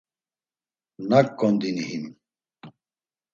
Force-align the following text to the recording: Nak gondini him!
Nak 1.09 1.27
gondini 1.39 1.83
him! 1.89 2.03